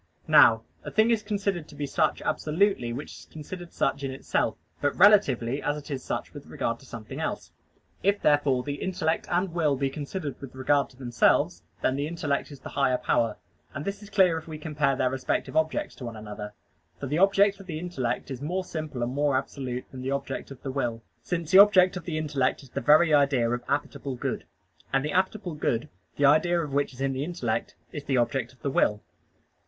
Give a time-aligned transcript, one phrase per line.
[0.27, 4.57] Now a thing is considered to be such absolutely which is considered such in itself:
[4.81, 7.51] but relatively as it is such with regard to something else.
[8.01, 12.49] If therefore the intellect and will be considered with regard to themselves, then the intellect
[12.49, 13.37] is the higher power.
[13.75, 16.53] And this is clear if we compare their respective objects to one another.
[16.99, 20.49] For the object of the intellect is more simple and more absolute than the object
[20.49, 24.19] of the will; since the object of the intellect is the very idea of appetible
[24.19, 24.45] good;
[24.91, 28.51] and the appetible good, the idea of which is in the intellect, is the object
[28.51, 29.03] of the will.